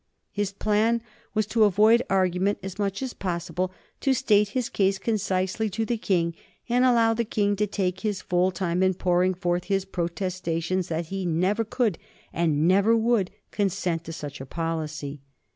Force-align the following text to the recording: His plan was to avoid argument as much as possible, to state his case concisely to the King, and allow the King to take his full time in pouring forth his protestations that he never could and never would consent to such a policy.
His 0.31 0.51
plan 0.51 1.03
was 1.35 1.45
to 1.45 1.63
avoid 1.63 2.01
argument 2.09 2.57
as 2.63 2.79
much 2.79 3.03
as 3.03 3.13
possible, 3.13 3.71
to 3.99 4.15
state 4.15 4.47
his 4.57 4.67
case 4.67 4.97
concisely 4.97 5.69
to 5.69 5.85
the 5.85 5.95
King, 5.95 6.33
and 6.67 6.83
allow 6.83 7.13
the 7.13 7.23
King 7.23 7.55
to 7.57 7.67
take 7.67 7.99
his 7.99 8.19
full 8.19 8.49
time 8.49 8.81
in 8.81 8.95
pouring 8.95 9.35
forth 9.35 9.65
his 9.65 9.85
protestations 9.85 10.87
that 10.87 11.09
he 11.09 11.23
never 11.23 11.63
could 11.63 11.99
and 12.33 12.67
never 12.67 12.97
would 12.97 13.29
consent 13.51 14.03
to 14.05 14.11
such 14.11 14.41
a 14.41 14.45
policy. 14.47 15.21